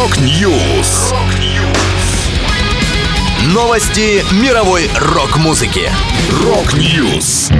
[0.00, 1.12] Rock News.
[3.52, 5.90] Новости мировой рок-музыки.
[6.42, 7.50] Rock News.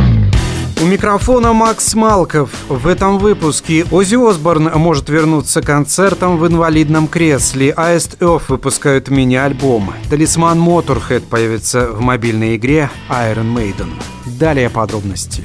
[0.81, 2.49] У микрофона Макс Малков.
[2.71, 7.73] В этом выпуске Оззи Осборн может вернуться к концертам в инвалидном кресле.
[7.73, 9.93] Аист Эф выпускают мини-альбом.
[10.09, 13.91] Талисман Motorhead появится в мобильной игре Iron Maiden.
[14.25, 15.45] Далее подробности.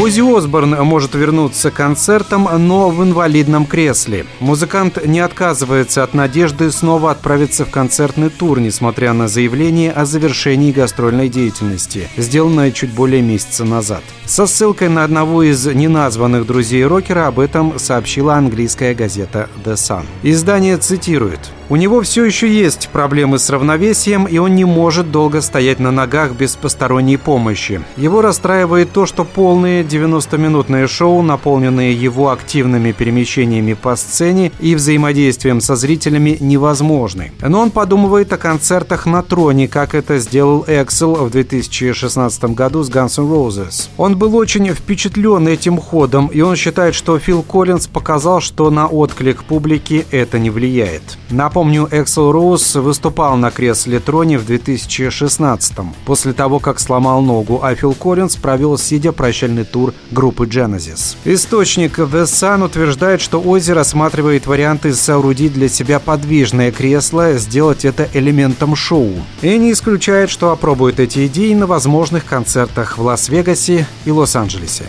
[0.00, 4.24] Оззи Осборн может вернуться к концертам, но в инвалидном кресле.
[4.38, 10.72] Музыкант не отказывается от надежды снова отправиться в концертный тур, несмотря на заявление о завершении
[10.72, 14.02] гастрольной деятельности, сделанное чуть более месяца назад.
[14.24, 20.06] Со ссылкой на одного из неназванных друзей рокера об этом сообщила английская газета The Sun.
[20.22, 25.40] Издание цитирует у него все еще есть проблемы с равновесием, и он не может долго
[25.40, 27.80] стоять на ногах без посторонней помощи.
[27.96, 35.60] Его расстраивает то, что полные 90-минутные шоу, наполненные его активными перемещениями по сцене и взаимодействием
[35.60, 37.30] со зрителями, невозможны.
[37.40, 42.90] Но он подумывает о концертах на троне, как это сделал Эксел в 2016 году с
[42.90, 43.90] Guns N' Roses.
[43.96, 48.88] Он был очень впечатлен этим ходом, и он считает, что Фил Коллинз показал, что на
[48.88, 51.02] отклик публики это не влияет.
[51.30, 57.60] Напомню, Напомню, Эксел Роуз выступал на кресле троне в 2016-м, после того, как сломал ногу,
[57.62, 61.16] а Фил Коллинз провел сидя прощальный тур группы Genesis.
[61.26, 68.08] Источник The Sun утверждает, что Оззи рассматривает варианты соорудить для себя подвижное кресло, сделать это
[68.14, 69.12] элементом шоу.
[69.42, 74.86] И не исключает, что опробует эти идеи на возможных концертах в Лас-Вегасе и Лос-Анджелесе.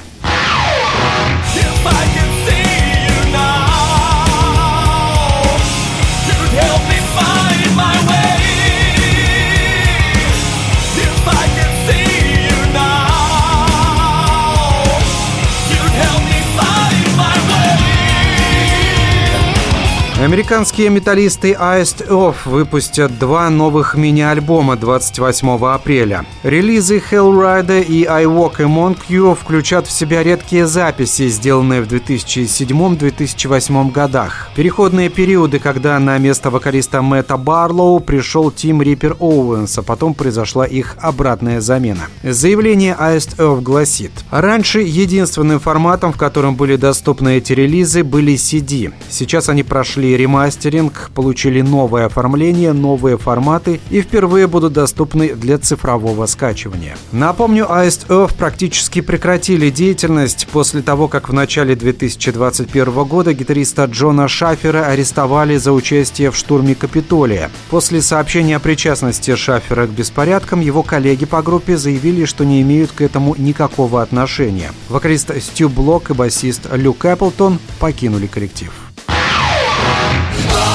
[20.22, 26.28] Американские металлисты Iced Off выпустят два новых мини-альбома 28 апреля.
[26.44, 33.92] Релизы Hellrider и I Walk Among You включат в себя редкие записи, сделанные в 2007-2008
[33.92, 34.52] годах.
[34.56, 40.68] Переходные периоды, когда на место вокалиста Мэтта Барлоу пришел Тим Риппер Оуэнс, а потом произошла
[40.68, 42.04] их обратная замена.
[42.22, 48.94] Заявление Iced Off гласит, раньше единственным форматом, в котором были доступны эти релизы, были CD.
[49.10, 56.26] Сейчас они прошли ремастеринг, получили новое оформление, новые форматы и впервые будут доступны для цифрового
[56.26, 56.98] скачивания.
[57.12, 64.28] Напомню, Iced Earth практически прекратили деятельность после того, как в начале 2021 года гитариста Джона
[64.28, 67.50] Шафера арестовали за участие в штурме Капитолия.
[67.70, 72.92] После сообщения о причастности Шафера к беспорядкам, его коллеги по группе заявили, что не имеют
[72.92, 74.72] к этому никакого отношения.
[74.90, 78.72] Вокалист Стю Блок и басист Люк Эпплтон покинули коллектив.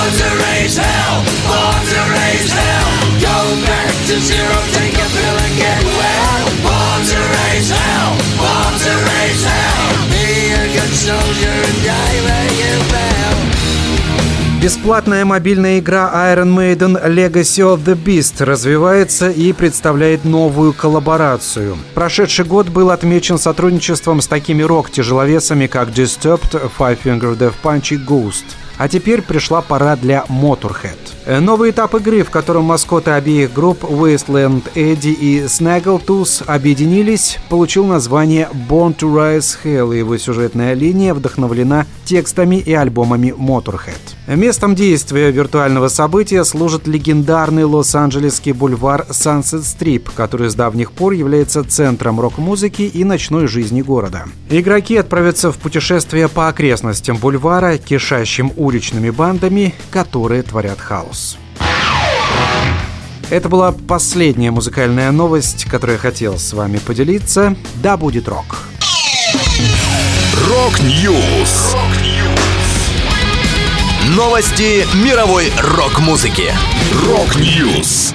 [0.06, 1.16] To raise hell,
[1.50, 2.88] born to raise hell.
[3.18, 6.42] Go back to zero, take a pill and get well.
[6.62, 9.84] Born to raise hell, born to raise hell.
[10.14, 13.36] Be a good soldier and die where you fell.
[14.62, 21.76] Бесплатная мобильная игра Iron Maiden Legacy of the Beast развивается и представляет новую коллаборацию.
[21.94, 27.96] Прошедший год был отмечен сотрудничеством с такими рок-тяжеловесами, как Disturbed, Five Finger Death Punch и
[27.96, 28.44] Ghost.
[28.78, 30.96] А теперь пришла пора для Motorhead.
[31.24, 37.84] Э, новый этап игры, в котором маскоты обеих групп Wasteland Эдди и Snaggletooth объединились, получил
[37.84, 43.98] название Born to Rise Hell, и его сюжетная линия вдохновлена текстами и альбомами Motorhead.
[44.28, 51.64] Местом действия виртуального события служит легендарный лос-анджелесский бульвар Sunset Strip, который с давних пор является
[51.64, 54.24] центром рок-музыки и ночной жизни города.
[54.50, 61.38] Игроки отправятся в путешествие по окрестностям бульвара, кишащим уличными бандами, которые творят хаос.
[63.30, 67.56] Это была последняя музыкальная новость, которую я хотел с вами поделиться.
[67.76, 68.58] Да будет рок!
[70.48, 71.74] Рок-Ньюс!
[74.16, 76.52] Новости мировой рок-музыки.
[77.08, 78.14] Рок-Ньюс!